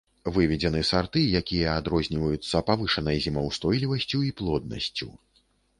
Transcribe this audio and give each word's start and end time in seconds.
Выведзены 0.35 0.79
сарты, 0.91 1.21
якія 1.41 1.75
адрозніваюцца 1.81 2.65
павышанай 2.71 3.23
зімаўстойлівасцю 3.29 4.27
і 4.31 4.37
плоднасцю. 4.41 5.07